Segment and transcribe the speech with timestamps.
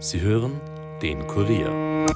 [0.00, 0.60] Sie hören
[1.02, 2.06] den Kurier.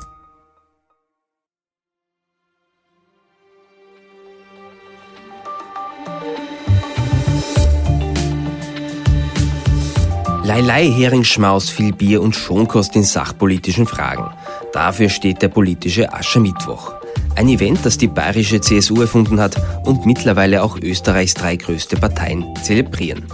[10.44, 14.32] Leilei Heringsschmaus, viel Bier und Schonkost in sachpolitischen Fragen.
[14.72, 16.94] Dafür steht der politische Aschermittwoch.
[17.34, 22.44] Ein Event, das die bayerische CSU erfunden hat und mittlerweile auch Österreichs drei größte Parteien
[22.62, 23.26] zelebrieren.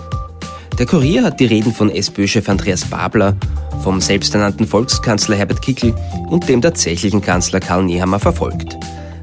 [0.78, 3.36] Der Kurier hat die Reden von SPÖ-Chef Andreas Babler,
[3.82, 5.92] vom selbsternannten Volkskanzler Herbert Kickl
[6.28, 8.76] und dem tatsächlichen Kanzler Karl Nehammer verfolgt.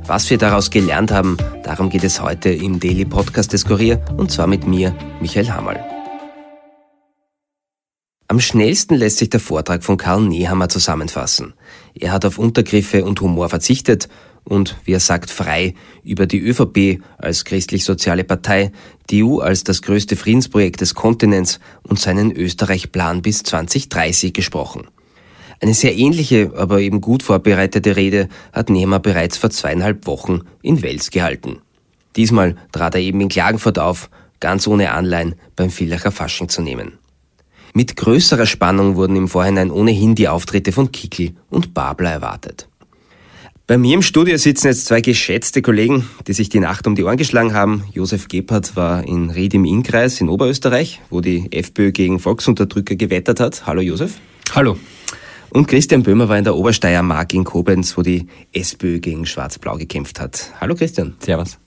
[0.06, 4.32] Was wir daraus gelernt haben, darum geht es heute im Daily Podcast des Kurier und
[4.32, 5.82] zwar mit mir, Michael Hammerl.
[8.28, 11.54] Am schnellsten lässt sich der Vortrag von Karl Nehammer zusammenfassen.
[11.94, 14.10] Er hat auf Untergriffe und Humor verzichtet
[14.46, 15.74] und, wie er sagt, frei
[16.04, 18.72] über die ÖVP als christlich-soziale Partei,
[19.10, 24.88] die EU als das größte Friedensprojekt des Kontinents und seinen Österreich-Plan bis 2030 gesprochen.
[25.62, 30.82] Eine sehr ähnliche, aber eben gut vorbereitete Rede hat Nehammer bereits vor zweieinhalb Wochen in
[30.82, 31.62] Wels gehalten.
[32.16, 37.00] Diesmal trat er eben in Klagenfurt auf, ganz ohne Anleihen beim Villacher Fasching zu nehmen.
[37.74, 42.70] Mit größerer Spannung wurden im Vorhinein ohnehin die Auftritte von Kickel und Babler erwartet.
[43.68, 47.04] Bei mir im Studio sitzen jetzt zwei geschätzte Kollegen, die sich die Nacht um die
[47.04, 47.84] Ohren geschlagen haben.
[47.94, 53.40] Josef Gebhardt war in Ried im Innkreis in Oberösterreich, wo die FPÖ gegen Volksunterdrücker gewettert
[53.40, 53.66] hat.
[53.66, 54.20] Hallo Josef.
[54.54, 54.78] Hallo.
[55.50, 60.20] Und Christian Böhmer war in der Obersteiermark in Koblenz, wo die SPÖ gegen Schwarz-Blau gekämpft
[60.20, 60.52] hat.
[60.62, 61.16] Hallo Christian.
[61.18, 61.58] Servus.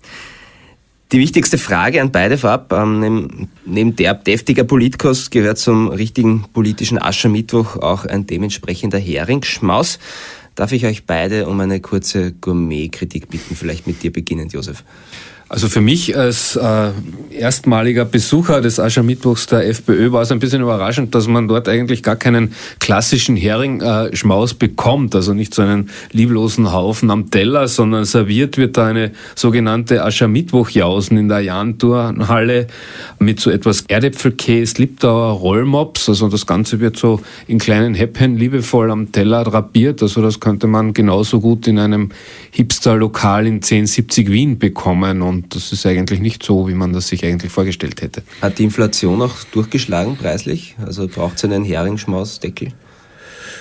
[1.11, 7.01] Die wichtigste Frage an beide vorab, ähm, neben der deftiger Politkost gehört zum richtigen politischen
[7.01, 9.99] Aschermittwoch auch ein dementsprechender Heringsschmaus.
[10.59, 13.55] Darf ich euch beide um eine kurze Gourmet-Kritik bitten?
[13.55, 14.83] Vielleicht mit dir beginnend, Josef.
[15.51, 16.91] Also für mich als äh,
[17.31, 22.03] erstmaliger Besucher des Aschermittwochs der FPÖ war es ein bisschen überraschend, dass man dort eigentlich
[22.03, 25.15] gar keinen klassischen Hering-Schmaus äh, bekommt.
[25.15, 31.17] Also nicht so einen lieblosen Haufen am Teller, sondern serviert wird da eine sogenannte Aschermittwoch-Jausen
[31.17, 32.67] in der Jahnturnhalle
[33.19, 36.11] mit so etwas Erdäpfelkäse, Liptauer Rollmops.
[36.11, 40.03] Also das Ganze wird so in kleinen Häppchen liebevoll am Teller drapiert.
[40.03, 42.09] Also das könnte man genauso gut in einem
[42.53, 45.21] Hipster-Lokal in 1070 Wien bekommen.
[45.21, 48.23] Und das ist eigentlich nicht so, wie man das sich eigentlich vorgestellt hätte.
[48.41, 50.75] Hat die Inflation auch durchgeschlagen preislich?
[50.83, 52.73] Also braucht es einen Heringsschmausdeckel?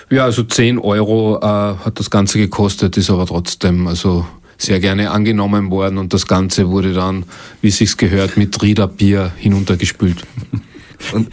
[0.10, 4.26] Ja, also 10 Euro äh, hat das Ganze gekostet, ist aber trotzdem also
[4.58, 7.26] sehr gerne angenommen worden und das Ganze wurde dann,
[7.62, 10.24] wie es sich gehört, mit Riederbier hinuntergespült.
[11.14, 11.30] Und,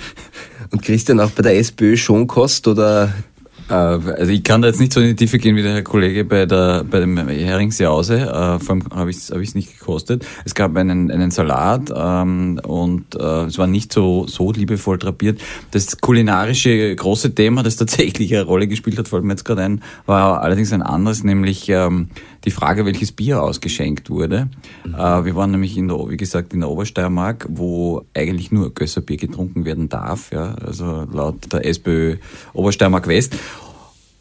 [0.70, 3.14] und Christian, auch bei der SPÖ schon Kost oder
[3.68, 6.24] also ich kann da jetzt nicht so in die Tiefe gehen wie der Herr Kollege
[6.24, 8.20] bei der bei dem Heringsjause.
[8.20, 10.26] Äh, vor allem habe ich es hab nicht gekostet.
[10.44, 15.40] Es gab einen, einen Salat ähm, und äh, es war nicht so so liebevoll drapiert.
[15.70, 19.82] Das kulinarische große Thema, das tatsächlich eine Rolle gespielt hat, fällt mir jetzt gerade ein,
[20.06, 22.08] war allerdings ein anderes, nämlich ähm,
[22.44, 24.48] die Frage, welches Bier ausgeschenkt wurde.
[24.84, 24.94] Mhm.
[24.94, 29.16] Äh, wir waren nämlich in der, wie gesagt, in der Obersteiermark, wo eigentlich nur Gösserbier
[29.16, 32.16] getrunken werden darf, ja, also laut der SPÖ
[32.52, 33.36] Obersteiermark West.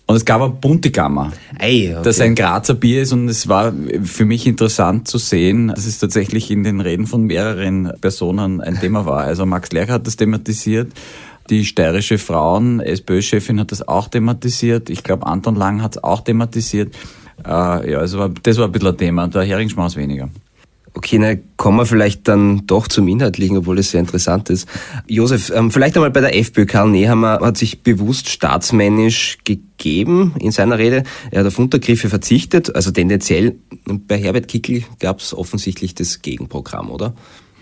[0.06, 1.96] Und es gab ein Buntigammer, okay.
[2.04, 3.74] das ein Grazer Bier ist und es war
[4.04, 8.78] für mich interessant zu sehen, dass es tatsächlich in den Reden von mehreren Personen ein
[8.80, 9.20] Thema war.
[9.20, 10.92] Also Max Lerch hat das thematisiert,
[11.50, 16.22] die steirische Frauen, SPÖ-Chefin hat das auch thematisiert, ich glaube Anton Lang hat es auch
[16.22, 16.94] thematisiert.
[17.46, 20.30] Äh, ja, also das war ein bisschen ein Thema, der Heringsschmaus weniger.
[20.96, 24.68] Okay, na, kommen wir vielleicht dann doch zum Inhaltlichen, obwohl es sehr interessant ist.
[25.08, 26.68] Josef, ähm, vielleicht einmal bei der FPÖ.
[26.68, 31.04] Karl Nehammer hat sich bewusst staatsmännisch gegeben in seiner Rede.
[31.32, 33.56] Er hat auf Untergriffe verzichtet, also tendenziell.
[34.08, 37.16] Bei Herbert Kickl gab es offensichtlich das Gegenprogramm, oder?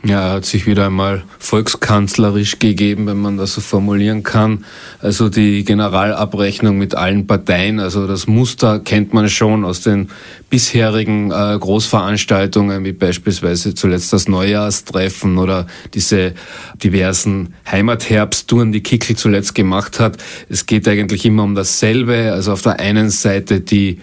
[0.03, 4.65] Ja, er hat sich wieder einmal volkskanzlerisch gegeben, wenn man das so formulieren kann.
[4.99, 10.09] Also die Generalabrechnung mit allen Parteien, also das Muster kennt man schon aus den
[10.49, 16.33] bisherigen äh, Großveranstaltungen, wie beispielsweise zuletzt das Neujahrstreffen oder diese
[16.83, 20.17] diversen Heimatherbsttouren, die Kickel zuletzt gemacht hat.
[20.49, 22.31] Es geht eigentlich immer um dasselbe.
[22.33, 23.99] Also auf der einen Seite die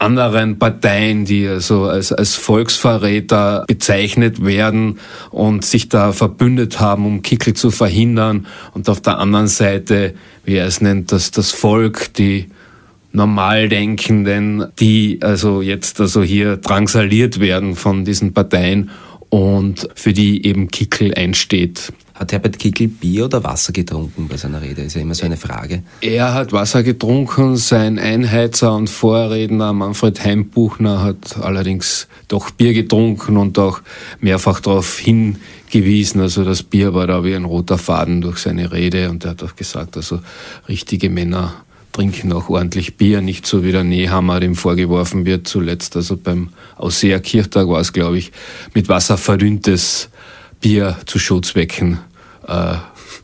[0.00, 4.98] anderen Parteien, die also als, als Volksverräter bezeichnet werden
[5.30, 8.46] und sich da verbündet haben, um Kickel zu verhindern.
[8.72, 10.14] Und auf der anderen Seite,
[10.44, 12.46] wie er es nennt, das, das Volk, die
[13.12, 18.90] Normaldenkenden, die also jetzt also hier drangsaliert werden von diesen Parteien
[19.30, 21.92] und für die eben Kickel einsteht.
[22.20, 24.82] Hat Herbert Kickl Bier oder Wasser getrunken bei seiner Rede?
[24.82, 25.82] Ist ja immer so eine Frage.
[26.02, 33.38] Er hat Wasser getrunken, sein Einheizer und Vorredner Manfred Heimbuchner hat allerdings doch Bier getrunken
[33.38, 33.80] und auch
[34.20, 36.20] mehrfach darauf hingewiesen.
[36.20, 39.42] Also das Bier war da wie ein roter Faden durch seine Rede und er hat
[39.42, 40.20] auch gesagt, also
[40.68, 41.54] richtige Männer
[41.92, 45.96] trinken auch ordentlich Bier, nicht so wie der Nehammer dem vorgeworfen wird zuletzt.
[45.96, 48.30] Also beim Ausseher Kirchtag war es, glaube ich,
[48.74, 50.10] mit Wasser verdünntes
[50.60, 52.00] Bier zu Schutzwecken
[52.46, 52.74] äh,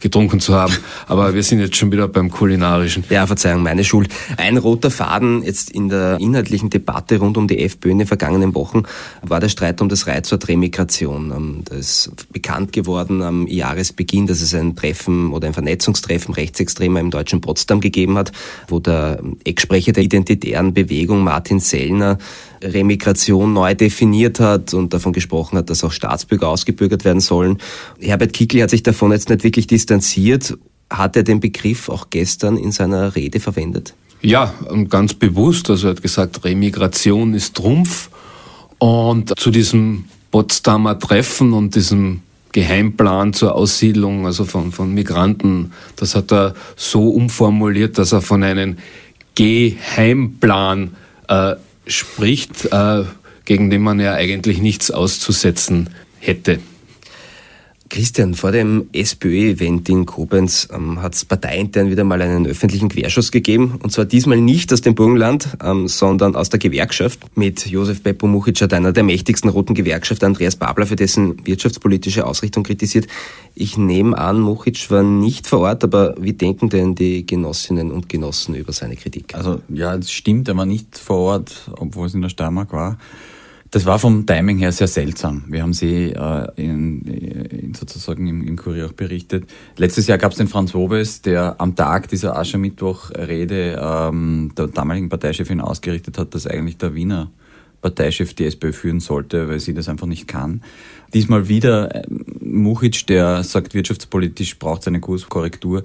[0.01, 0.75] getrunken zu haben.
[1.07, 3.05] Aber wir sind jetzt schon wieder beim Kulinarischen.
[3.11, 4.09] Ja, Verzeihung, meine Schuld.
[4.37, 8.55] Ein roter Faden jetzt in der inhaltlichen Debatte rund um die FPÖ in den vergangenen
[8.55, 8.83] Wochen
[9.23, 11.33] war der Streit um das Reizwort Remigration.
[11.37, 17.01] Ähm, das ist bekannt geworden am Jahresbeginn, dass es ein Treffen oder ein Vernetzungstreffen Rechtsextremer
[17.01, 18.33] im deutschen Potsdam gegeben hat,
[18.69, 22.19] wo der Ecksprecher der identitären Bewegung Martin Sellner
[22.63, 27.59] Remigration neu definiert hat und davon gesprochen hat, dass auch Staatsbürger ausgebürgert werden sollen.
[28.01, 29.86] Herbert Kickl hat sich davon jetzt nicht wirklich distanziert.
[30.89, 33.95] Hat er den Begriff auch gestern in seiner Rede verwendet?
[34.23, 34.55] Ja,
[34.89, 35.69] ganz bewusst.
[35.69, 38.09] Also er hat gesagt, Remigration ist Trumpf.
[38.79, 42.23] Und zu diesem Potsdamer Treffen und diesem
[42.53, 48.43] Geheimplan zur Aussiedlung, also von, von Migranten, das hat er so umformuliert, dass er von
[48.43, 48.79] einem
[49.35, 50.97] Geheimplan
[51.29, 51.57] äh,
[51.87, 53.05] spricht, äh,
[53.45, 56.59] gegen den man ja eigentlich nichts auszusetzen hätte.
[57.89, 63.31] Christian, vor dem SPÖ-Event in Koblenz ähm, hat es parteiintern wieder mal einen öffentlichen Querschuss
[63.31, 63.79] gegeben.
[63.83, 67.21] Und zwar diesmal nicht aus dem Burgenland, ähm, sondern aus der Gewerkschaft.
[67.37, 72.27] Mit Josef Beppo Muchic hat einer der mächtigsten roten Gewerkschafter, Andreas Babler, für dessen wirtschaftspolitische
[72.27, 73.07] Ausrichtung kritisiert.
[73.55, 78.09] Ich nehme an, Muchic war nicht vor Ort, aber wie denken denn die Genossinnen und
[78.09, 79.35] Genossen über seine Kritik?
[79.35, 82.99] Also ja, es stimmt, er war nicht vor Ort, obwohl es in der Steiermark war.
[83.77, 85.45] Das war vom Timing her sehr seltsam.
[85.49, 89.45] Wir haben sie äh, in, in sozusagen im, im Kurier auch berichtet.
[89.77, 95.11] Letztes Jahr gab es den Franz Wobes, der am Tag dieser Aschermittwoch-Rede ähm, der damaligen
[95.11, 97.31] Parteichefin ausgerichtet hat, dass eigentlich der Wiener
[97.83, 100.63] Parteichef die SPÖ führen sollte, weil sie das einfach nicht kann.
[101.13, 102.07] Diesmal wieder äh,
[102.41, 105.83] Muchic, der sagt, wirtschaftspolitisch braucht es eine Kurskorrektur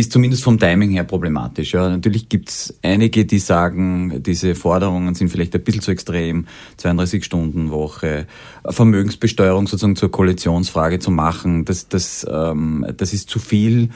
[0.00, 1.72] ist zumindest vom Timing her problematisch.
[1.72, 1.88] Ja.
[1.88, 6.46] Natürlich gibt's einige, die sagen, diese Forderungen sind vielleicht ein bisschen zu extrem,
[6.80, 8.26] 32-Stunden-Woche,
[8.66, 13.90] Vermögensbesteuerung sozusagen zur Koalitionsfrage zu machen, das, das, ähm, das ist zu viel.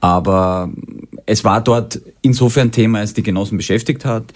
[0.00, 0.70] Aber
[1.24, 4.34] es war dort insofern Thema, als die Genossen beschäftigt hat.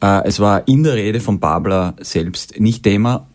[0.00, 3.26] Äh, es war in der Rede von Babler selbst nicht Thema.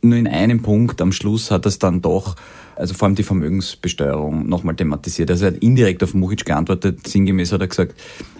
[0.00, 2.36] Nur in einem Punkt am Schluss hat es dann doch
[2.78, 5.30] also vor allem die Vermögensbesteuerung nochmal thematisiert.
[5.30, 7.94] Also er hat indirekt auf Mujic geantwortet, sinngemäß hat er gesagt,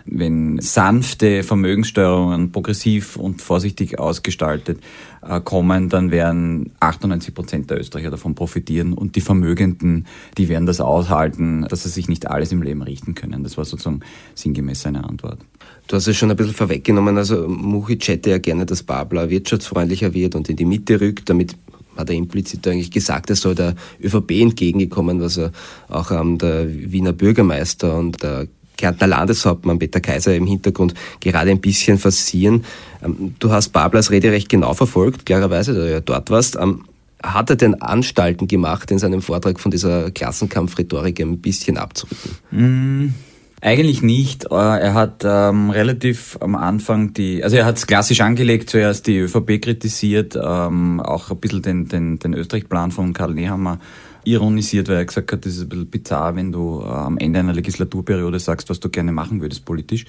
[0.06, 4.80] wenn sanfte Vermögenssteuerungen progressiv und vorsichtig ausgestaltet
[5.22, 10.06] äh, kommen, dann werden 98 Prozent der Österreicher davon profitieren und die Vermögenden,
[10.38, 13.42] die werden das aushalten, dass sie sich nicht alles im Leben richten können.
[13.42, 14.00] Das war sozusagen
[14.34, 15.40] sinngemäß seine Antwort.
[15.88, 20.14] Du hast es schon ein bisschen vorweggenommen, also Mujic hätte ja gerne, dass Babler wirtschaftsfreundlicher
[20.14, 21.56] wird und in die Mitte rückt, damit
[21.98, 25.52] hat er implizit eigentlich gesagt, er soll der ÖVP entgegengekommen, was er
[25.88, 28.46] auch ähm, der Wiener Bürgermeister und der
[28.76, 32.64] Kärntner Landeshauptmann Peter Kaiser im Hintergrund gerade ein bisschen forcieren.
[33.04, 36.56] Ähm, du hast Bablas Rede recht genau verfolgt, klarerweise, da du ja dort warst.
[36.56, 36.84] Ähm,
[37.22, 42.30] hat er denn Anstalten gemacht, in seinem Vortrag von dieser Klassenkampfrhetorik ein bisschen abzurücken?
[42.52, 43.14] Mm.
[43.60, 44.44] Eigentlich nicht.
[44.50, 49.06] Äh, er hat ähm, relativ am Anfang die, also er hat es klassisch angelegt, zuerst
[49.06, 53.80] die ÖVP kritisiert, ähm, auch ein bisschen den, den, den Österreich-Plan von Karl Nehammer
[54.24, 57.40] ironisiert, weil er gesagt hat, das ist ein bisschen bizarr, wenn du äh, am Ende
[57.40, 60.04] einer Legislaturperiode sagst, was du gerne machen würdest politisch.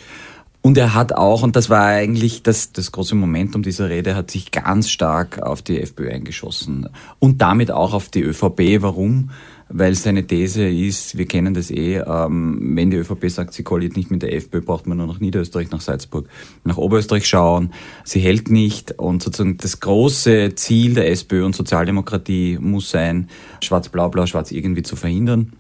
[0.62, 4.30] Und er hat auch, und das war eigentlich das, das große Momentum dieser Rede, hat
[4.30, 6.90] sich ganz stark auf die FPÖ eingeschossen
[7.20, 8.82] und damit auch auf die ÖVP.
[8.82, 9.32] Warum?
[9.70, 13.96] Weil seine These ist, wir kennen das eh, ähm, wenn die ÖVP sagt, sie koaliert
[13.96, 16.28] nicht mit der FPÖ, braucht man nur nach Niederösterreich, nach Salzburg,
[16.64, 17.72] nach Oberösterreich schauen.
[18.04, 23.30] Sie hält nicht und sozusagen das große Ziel der SPÖ und Sozialdemokratie muss sein,
[23.64, 25.54] schwarz-blau-blau, schwarz irgendwie zu verhindern.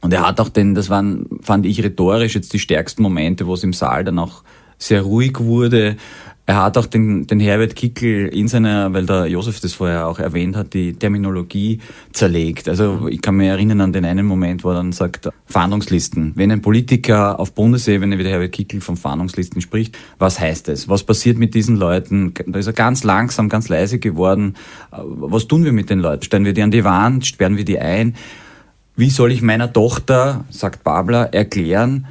[0.00, 3.54] Und er hat auch den, das waren, fand ich rhetorisch jetzt die stärksten Momente, wo
[3.54, 4.42] es im Saal dann auch
[4.78, 5.96] sehr ruhig wurde,
[6.44, 10.18] er hat auch den, den Herbert Kickel in seiner, weil der Josef das vorher auch
[10.18, 11.78] erwähnt hat, die Terminologie
[12.12, 12.68] zerlegt.
[12.68, 16.32] Also ich kann mich erinnern an den einen Moment, wo er dann sagt, Fahndungslisten.
[16.34, 20.88] Wenn ein Politiker auf Bundesebene wie der Herbert Kickel von Fahndungslisten spricht, was heißt es?
[20.88, 22.34] Was passiert mit diesen Leuten?
[22.46, 24.56] Da ist er ganz langsam, ganz leise geworden.
[24.90, 26.24] Was tun wir mit den Leuten?
[26.24, 27.24] Stellen wir die an die Wand?
[27.24, 28.16] Sperren wir die ein?
[28.96, 32.06] Wie soll ich meiner Tochter, sagt Babler, erklären,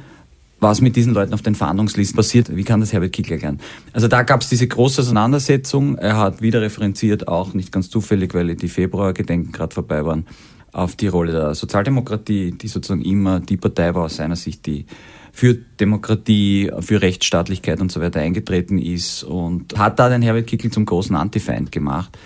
[0.62, 2.54] was mit diesen Leuten auf den Fahndungslisten passiert.
[2.54, 3.60] Wie kann das Herbert Kickl erklären?
[3.92, 5.98] Also da gab es diese große Auseinandersetzung.
[5.98, 10.26] Er hat wieder referenziert, auch nicht ganz zufällig, weil die Februargedenken gerade vorbei waren,
[10.72, 14.86] auf die Rolle der Sozialdemokratie, die sozusagen immer die Partei war aus seiner Sicht, die
[15.32, 20.70] für Demokratie, für Rechtsstaatlichkeit und so weiter eingetreten ist und hat da den Herbert Kickl
[20.70, 22.16] zum großen Antifeind gemacht.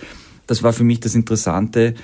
[0.46, 1.94] Das war für mich das Interessante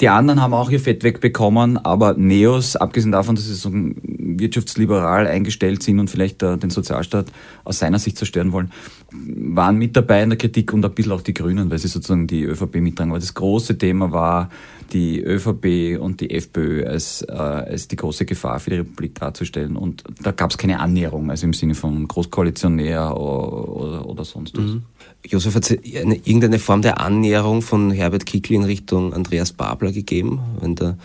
[0.00, 5.26] Die anderen haben auch ihr Fett wegbekommen, aber Neos, abgesehen davon, dass sie so wirtschaftsliberal
[5.26, 7.26] eingestellt sind und vielleicht äh, den Sozialstaat
[7.64, 8.72] aus seiner Sicht zerstören wollen,
[9.12, 12.26] waren mit dabei in der Kritik und ein bisschen auch die Grünen, weil sie sozusagen
[12.26, 13.12] die ÖVP mittragen.
[13.12, 14.50] Aber das große Thema war,
[14.92, 19.76] die ÖVP und die FPÖ als, äh, als die große Gefahr für die Republik darzustellen.
[19.76, 24.64] Und da gab es keine Annäherung, also im Sinne von Großkoalitionär oder, oder, sonst was.
[24.64, 24.82] Mhm.
[25.26, 29.52] Josef, hat irgendeine Form der Annäherung von Herbert Kickl in Richtung Andreas
[29.84, 30.96] Babler gegeben, wenn der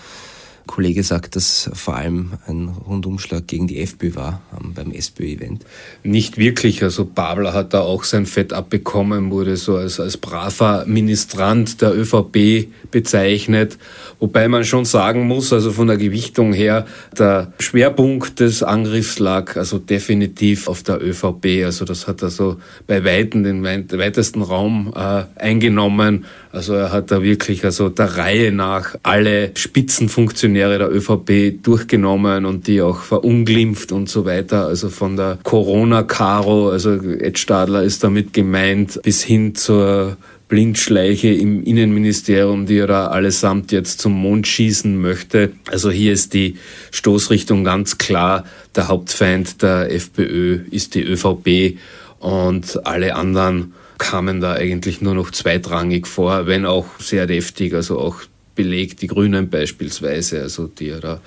[0.67, 5.65] Kollege sagt, dass vor allem ein Rundumschlag gegen die FPÖ war ähm, beim SPÖ-Event.
[6.03, 6.83] Nicht wirklich.
[6.83, 11.97] Also Babler hat da auch sein Fett abbekommen, wurde so als, als braver Ministrant der
[11.97, 13.79] ÖVP bezeichnet.
[14.19, 16.85] Wobei man schon sagen muss, also von der Gewichtung her,
[17.17, 21.65] der Schwerpunkt des Angriffs lag also definitiv auf der ÖVP.
[21.65, 26.25] Also das hat also bei Weitem den weitesten Raum äh, eingenommen.
[26.51, 32.65] Also er hat da wirklich also der Reihe nach alle Spitzenfunktionäre der ÖVP durchgenommen und
[32.65, 34.65] die auch verunglimpft und so weiter.
[34.65, 41.63] Also von der Corona-Karo, also Ed Stadler ist damit gemeint, bis hin zur Blindschleiche im
[41.63, 45.51] Innenministerium, die er da allesamt jetzt zum Mond schießen möchte.
[45.69, 46.57] Also hier ist die
[46.89, 48.45] Stoßrichtung ganz klar.
[48.75, 51.77] Der Hauptfeind der FPÖ ist die ÖVP
[52.17, 57.99] und alle anderen kamen da eigentlich nur noch zweitrangig vor, wenn auch sehr deftig, also
[57.99, 58.21] auch
[58.55, 61.21] belegt, die Grünen beispielsweise, also die er da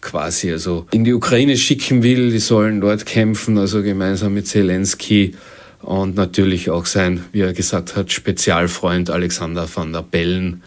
[0.00, 5.34] quasi also in die Ukraine schicken will, die sollen dort kämpfen, also gemeinsam mit Zelensky
[5.80, 10.62] und natürlich auch sein, wie er gesagt hat, Spezialfreund Alexander van der Bellen,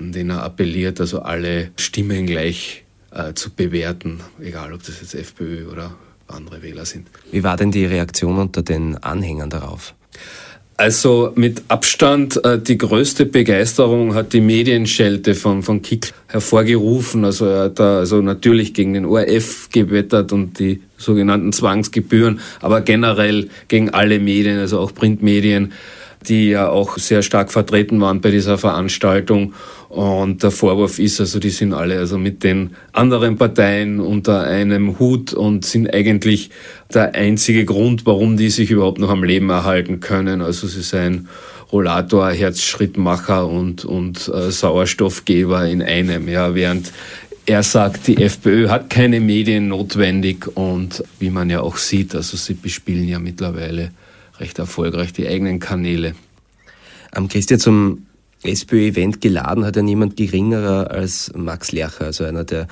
[0.00, 5.14] an den er appelliert, also alle Stimmen gleich äh, zu bewerten, egal ob das jetzt
[5.14, 5.94] FPÖ oder
[6.28, 7.08] andere Wähler sind.
[7.30, 9.94] Wie war denn die Reaktion unter den Anhängern darauf?
[10.78, 17.24] Also mit Abstand äh, die größte Begeisterung hat die Medienschelte von, von Kick hervorgerufen.
[17.24, 22.82] Also er hat da also natürlich gegen den ORF gewettert und die sogenannten Zwangsgebühren, aber
[22.82, 25.72] generell gegen alle Medien, also auch Printmedien,
[26.28, 29.54] die ja auch sehr stark vertreten waren bei dieser Veranstaltung.
[29.88, 34.98] Und der Vorwurf ist also, die sind alle also mit den anderen Parteien unter einem
[34.98, 36.50] Hut und sind eigentlich
[36.92, 40.40] der einzige Grund, warum die sich überhaupt noch am Leben erhalten können.
[40.40, 41.28] Also sie seien
[41.72, 46.28] Rollator, Herzschrittmacher und, und äh, Sauerstoffgeber in einem.
[46.28, 46.92] Ja, während
[47.46, 52.36] er sagt, die FPÖ hat keine Medien notwendig und wie man ja auch sieht, also
[52.36, 53.92] sie bespielen ja mittlerweile
[54.40, 56.14] recht erfolgreich die eigenen Kanäle.
[57.12, 58.06] Am Christian zum
[58.42, 62.68] SPÖ-Event geladen hat ja niemand geringerer als Max Lercher, also einer der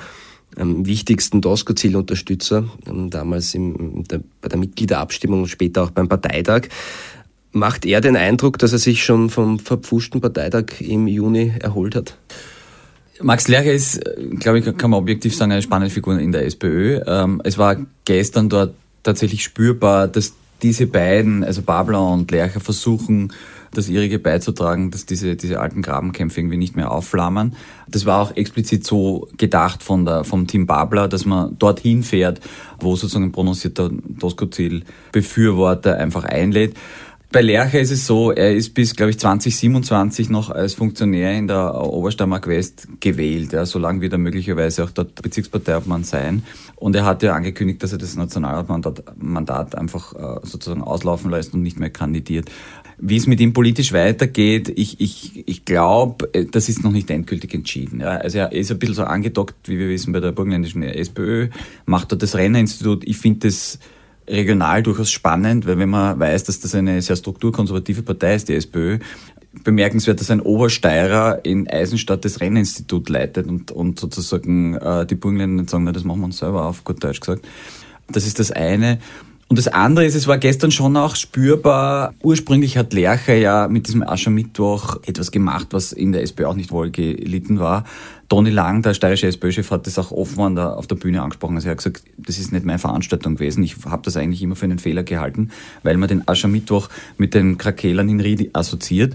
[0.57, 6.69] am wichtigsten DOSCO-Zielunterstützer, ähm, damals im, der, bei der Mitgliederabstimmung und später auch beim Parteitag.
[7.53, 12.17] Macht er den Eindruck, dass er sich schon vom verpfuschten Parteitag im Juni erholt hat?
[13.21, 14.01] Max Lercher ist,
[14.41, 17.01] glaube ich, kann man objektiv sagen, eine spannende Figur in der SPÖ.
[17.07, 23.35] Ähm, es war gestern dort tatsächlich spürbar, dass diese beiden, also Babler und Lercher, versuchen,
[23.75, 27.55] das ihrige beizutragen, dass diese, diese alten Grabenkämpfe irgendwie nicht mehr aufflammern.
[27.87, 32.41] Das war auch explizit so gedacht von der, vom Team Babler, dass man dorthin fährt,
[32.81, 36.75] wo sozusagen ein prononcierter Tosco-Ziel-Befürworter einfach einlädt.
[37.35, 41.49] Bei Lercher ist es so, er ist bis, glaube ich, 2027 noch als Funktionär in
[41.49, 46.45] der Obersteiermark West gewählt, ja, solange wird er möglicherweise auch dort Bezirksparteiobmann sein.
[46.77, 51.63] Und er hat ja angekündigt, dass er das Nationalmandat einfach äh, sozusagen auslaufen lässt und
[51.63, 52.53] nicht mehr kandidiert.
[52.99, 57.11] Wie es mit ihm politisch weitergeht, ich, ich, ich glaube, äh, das ist noch nicht
[57.11, 57.99] endgültig entschieden.
[57.99, 58.11] Ja.
[58.11, 61.49] Also er ist ein bisschen so angedockt, wie wir wissen, bei der burgenländischen SPÖ,
[61.85, 63.03] macht dort das Rennerinstitut.
[63.05, 63.81] Ich finde das
[64.29, 68.55] regional durchaus spannend, weil wenn man weiß, dass das eine sehr strukturkonservative Partei ist, die
[68.55, 68.99] SPÖ,
[69.63, 75.65] bemerkenswert, dass ein Obersteirer in Eisenstadt das Renninstitut leitet und, und sozusagen äh, die Burgenländer
[75.69, 77.47] sagen, na, das machen wir uns selber auf, gut Deutsch gesagt.
[78.09, 78.99] Das ist das eine.
[79.49, 83.87] Und das andere ist, es war gestern schon auch spürbar, ursprünglich hat Lercher ja mit
[83.87, 87.85] diesem Aschermittwoch etwas gemacht, was in der SPÖ auch nicht wohl gelitten war.
[88.31, 91.57] Toni Lang, der steirische SPÖ-Chef, hat das auch offen auf der Bühne angesprochen.
[91.57, 93.63] Also er hat gesagt, das ist nicht meine Veranstaltung gewesen.
[93.63, 95.51] Ich habe das eigentlich immer für einen Fehler gehalten,
[95.83, 99.15] weil man den Aschermittwoch mit den Krakelern in Ried assoziiert.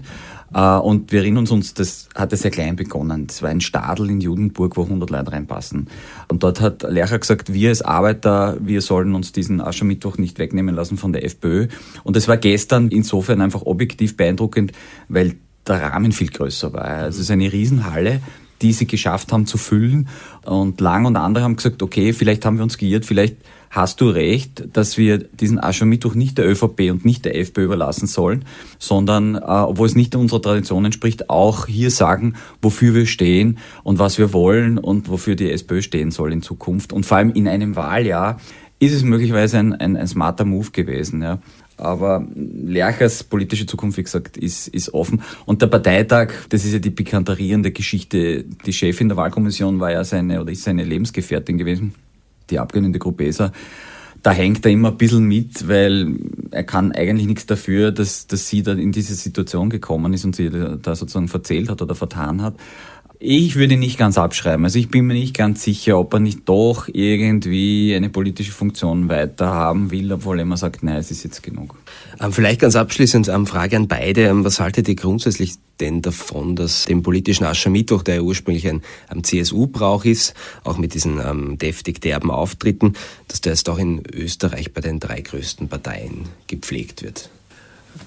[0.54, 3.26] Äh, und wir erinnern uns, das hatte sehr klein begonnen.
[3.26, 5.88] Das war ein Stadel in Judenburg, wo 100 Leute reinpassen.
[6.28, 10.74] Und dort hat Lercher gesagt, wir als Arbeiter, wir sollen uns diesen Aschermittwoch nicht wegnehmen
[10.74, 11.68] lassen von der FPÖ.
[12.04, 14.72] Und das war gestern insofern einfach objektiv beeindruckend,
[15.08, 16.84] weil der Rahmen viel größer war.
[16.84, 18.20] Also es ist eine Riesenhalle
[18.62, 20.08] die sie geschafft haben zu füllen.
[20.44, 23.36] Und Lang und andere haben gesagt, okay, vielleicht haben wir uns geirrt, vielleicht
[23.70, 28.08] hast du recht, dass wir diesen Aschermittwoch nicht der ÖVP und nicht der FPÖ überlassen
[28.08, 28.44] sollen,
[28.78, 34.00] sondern, äh, obwohl es nicht unserer Tradition entspricht, auch hier sagen, wofür wir stehen und
[34.00, 36.92] was wir wollen und wofür die SPÖ stehen soll in Zukunft.
[36.92, 38.40] Und vor allem in einem Wahljahr
[38.80, 41.22] ist es möglicherweise ein, ein, ein smarter Move gewesen.
[41.22, 41.38] Ja.
[41.80, 45.22] Aber Lerchers politische Zukunft, wie gesagt, ist, ist offen.
[45.46, 48.44] Und der Parteitag, das ist ja die pikanterierende Geschichte.
[48.44, 51.94] Die Chefin der Wahlkommission war ja seine oder ist seine Lebensgefährtin gewesen
[52.50, 53.52] die Abgeordnete Gruppesa,
[54.22, 56.14] da hängt er immer ein bisschen mit, weil
[56.50, 60.36] er kann eigentlich nichts dafür, dass, dass sie da in diese Situation gekommen ist und
[60.36, 62.54] sie da sozusagen verzählt hat oder vertan hat.
[63.22, 64.64] Ich würde ihn nicht ganz abschreiben.
[64.64, 69.10] Also ich bin mir nicht ganz sicher, ob er nicht doch irgendwie eine politische Funktion
[69.10, 71.76] weiter haben will, obwohl er immer sagt, nein, es ist jetzt genug.
[72.18, 74.22] Ähm, vielleicht ganz abschließend eine Frage an beide.
[74.22, 78.82] Ähm, was haltet ihr grundsätzlich denn davon, dass dem politischen Aschermittwoch, der ja ursprünglich ein
[79.22, 80.32] CSU-Brauch ist,
[80.64, 82.94] auch mit diesen ähm, deftig derben Auftritten,
[83.28, 87.28] dass der jetzt auch in Österreich bei den drei größten Parteien gepflegt wird?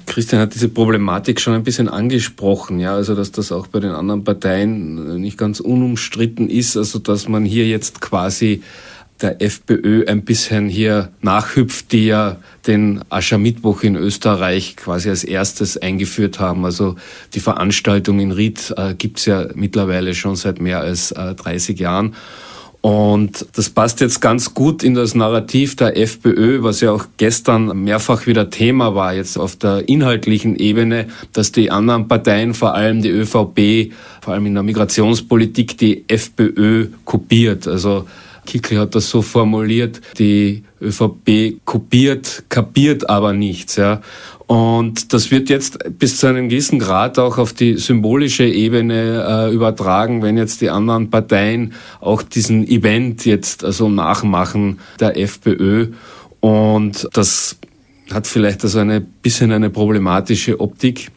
[0.05, 3.91] Christian hat diese Problematik schon ein bisschen angesprochen, ja, also dass das auch bei den
[3.91, 8.61] anderen Parteien nicht ganz unumstritten ist, also dass man hier jetzt quasi
[9.21, 12.37] der FPÖ ein bisschen hier nachhüpft, die ja
[12.67, 16.65] den Aschermittwoch in Österreich quasi als erstes eingeführt haben.
[16.65, 16.95] Also
[17.33, 22.15] die Veranstaltung in Ried äh, gibt's ja mittlerweile schon seit mehr als äh, 30 Jahren.
[22.83, 27.81] Und das passt jetzt ganz gut in das Narrativ der FPÖ, was ja auch gestern
[27.81, 33.01] mehrfach wieder Thema war, jetzt auf der inhaltlichen Ebene, dass die anderen Parteien, vor allem
[33.01, 37.69] die ÖVP, vor allem in der Migrationspolitik, die FPÖ kopiert.
[37.69, 38.05] Also
[38.45, 43.77] Kickl hat das so formuliert, die ÖVP kopiert, kapiert aber nichts.
[43.77, 44.01] Ja.
[44.47, 49.53] Und das wird jetzt bis zu einem gewissen Grad auch auf die symbolische Ebene äh,
[49.53, 55.87] übertragen, wenn jetzt die anderen Parteien auch diesen Event jetzt also nachmachen der FPÖ.
[56.41, 57.57] Und das
[58.11, 61.09] hat vielleicht also eine bisschen eine problematische Optik.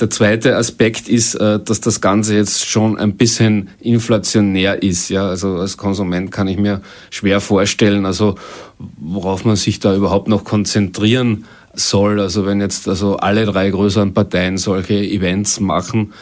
[0.00, 5.10] Der zweite Aspekt ist, äh, dass das Ganze jetzt schon ein bisschen inflationär ist.
[5.10, 8.36] Ja, also als Konsument kann ich mir schwer vorstellen, also
[8.78, 12.20] worauf man sich da überhaupt noch konzentrieren soll.
[12.20, 16.12] Also wenn jetzt also alle drei größeren Parteien solche Events machen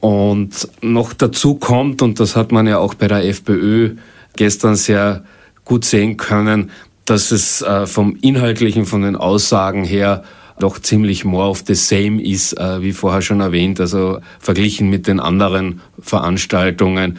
[0.00, 3.96] und noch dazu kommt, und das hat man ja auch bei der FPÖ
[4.36, 5.24] gestern sehr
[5.64, 6.70] gut sehen können,
[7.04, 10.24] dass es äh, vom Inhaltlichen, von den Aussagen her
[10.58, 15.06] doch ziemlich more of the same ist, äh, wie vorher schon erwähnt, also verglichen mit
[15.06, 17.18] den anderen Veranstaltungen.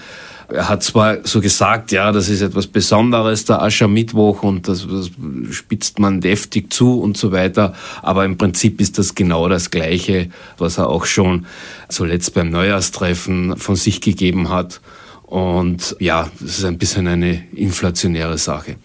[0.53, 5.09] Er hat zwar so gesagt, ja, das ist etwas Besonderes, der Aschermittwoch und das, das
[5.51, 10.29] spitzt man deftig zu und so weiter, aber im Prinzip ist das genau das Gleiche,
[10.57, 11.45] was er auch schon
[11.89, 14.81] zuletzt beim Neujahrstreffen von sich gegeben hat.
[15.23, 18.75] Und ja, das ist ein bisschen eine inflationäre Sache.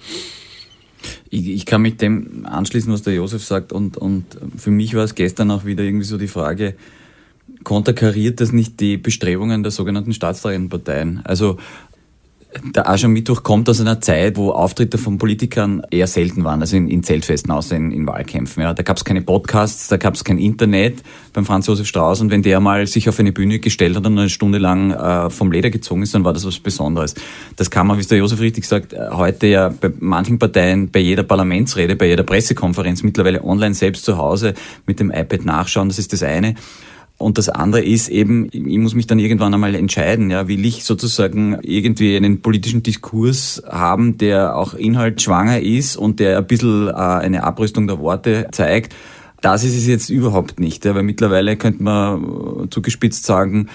[1.29, 4.25] Ich, kann mit dem anschließen, was der Josef sagt und, und
[4.57, 6.77] für mich war es gestern auch wieder irgendwie so die Frage,
[7.67, 11.21] konterkariert das nicht die Bestrebungen der sogenannten staatstragenden Parteien?
[11.25, 11.57] Also
[12.77, 16.89] der Aschermittwoch kommt aus einer Zeit, wo Auftritte von Politikern eher selten waren, also in,
[16.89, 18.63] in Zeltfesten, außer in, in Wahlkämpfen.
[18.63, 18.73] Ja.
[18.73, 21.03] Da gab es keine Podcasts, da gab es kein Internet
[21.33, 24.17] beim Franz Josef Strauß und wenn der mal sich auf eine Bühne gestellt hat und
[24.17, 27.17] eine Stunde lang äh, vom Leder gezogen ist, dann war das was Besonderes.
[27.57, 30.89] Das kann man, wie es der Josef richtig sagt, äh, heute ja bei manchen Parteien,
[30.93, 34.55] bei jeder Parlamentsrede, bei jeder Pressekonferenz mittlerweile online selbst zu Hause
[34.87, 36.55] mit dem iPad nachschauen, das ist das eine.
[37.19, 40.85] Und das andere ist eben, ich muss mich dann irgendwann einmal entscheiden, ja, will ich
[40.85, 46.93] sozusagen irgendwie einen politischen Diskurs haben, der auch inhaltsschwanger ist und der ein bisschen äh,
[46.93, 48.95] eine Abrüstung der Worte zeigt.
[49.41, 53.69] Das ist es jetzt überhaupt nicht, ja, weil mittlerweile könnte man äh, zugespitzt sagen,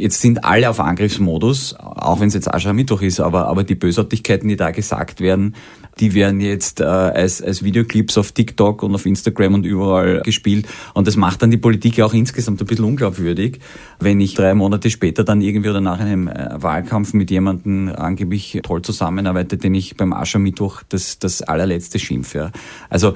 [0.00, 4.48] Jetzt sind alle auf Angriffsmodus, auch wenn es jetzt Aschermittwoch ist, aber, aber die Bösartigkeiten,
[4.48, 5.54] die da gesagt werden,
[5.98, 10.66] die werden jetzt äh, als, als Videoclips auf TikTok und auf Instagram und überall gespielt.
[10.94, 13.58] Und das macht dann die Politik auch insgesamt ein bisschen unglaubwürdig,
[13.98, 18.60] wenn ich drei Monate später dann irgendwie oder nach einem äh, Wahlkampf mit jemandem angeblich
[18.62, 22.38] toll zusammenarbeite, den ich beim Aschermittwoch das, das allerletzte schimpfe.
[22.38, 22.52] Ja.
[22.88, 23.14] Also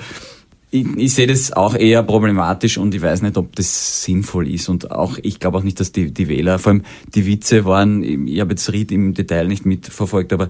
[0.74, 4.68] ich, ich sehe das auch eher problematisch und ich weiß nicht, ob das sinnvoll ist.
[4.68, 6.82] Und auch, ich glaube auch nicht, dass die, die Wähler, vor allem
[7.14, 10.48] die Witze waren, ich habe jetzt Ried im Detail nicht mitverfolgt, aber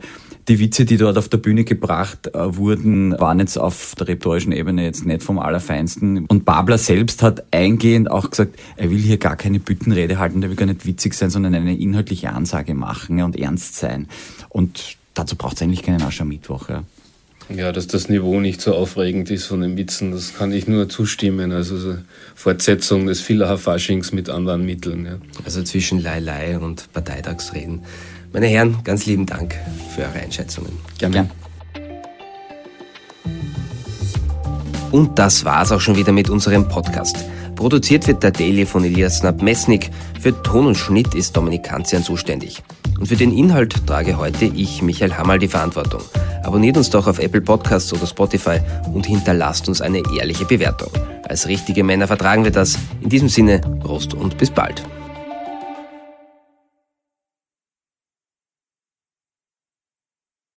[0.48, 4.52] die Witze, die dort auf der Bühne gebracht äh, wurden, waren jetzt auf der rhetorischen
[4.52, 6.26] Ebene jetzt nicht vom Allerfeinsten.
[6.26, 10.50] Und Babler selbst hat eingehend auch gesagt, er will hier gar keine Büttenrede halten, der
[10.50, 14.08] will gar nicht witzig sein, sondern eine inhaltliche Ansage machen und ernst sein.
[14.50, 16.68] Und dazu braucht es eigentlich keinen Aschermittwoch.
[16.68, 16.84] Ja.
[17.54, 20.88] Ja, dass das Niveau nicht so aufregend ist von den Witzen, das kann ich nur
[20.88, 21.52] zustimmen.
[21.52, 21.96] Also so
[22.34, 25.04] Fortsetzung des Villacher-Faschings mit anderen Mitteln.
[25.04, 25.18] Ja.
[25.44, 27.82] Also zwischen Lai und Parteitagsreden.
[28.34, 29.54] Meine Herren, ganz lieben Dank
[29.94, 30.72] für eure Einschätzungen.
[30.98, 31.14] Gerne.
[31.14, 31.30] Gern.
[34.90, 37.16] Und das war's auch schon wieder mit unserem Podcast.
[37.54, 39.90] Produziert wird der Daily von Elias Nabmesnik.
[40.20, 42.64] Für Ton und Schnitt ist Dominik Kanzian zuständig.
[42.98, 46.02] Und für den Inhalt trage heute ich, Michael Hammerl, die Verantwortung.
[46.42, 48.58] Abonniert uns doch auf Apple Podcasts oder Spotify
[48.92, 50.90] und hinterlasst uns eine ehrliche Bewertung.
[51.28, 52.78] Als richtige Männer vertragen wir das.
[53.00, 54.82] In diesem Sinne, Prost und bis bald.